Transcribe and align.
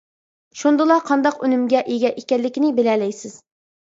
شۇندىلا 0.61 0.95
قانداق 1.11 1.39
ئۈنۈمگە 1.47 1.83
ئىگە 1.97 2.13
ئىكەنلىكىنى 2.23 2.73
بىلەلەيسىز. 2.81 3.37